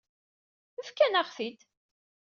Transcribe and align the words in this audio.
Fkan-aɣ-t-id. 0.87 1.59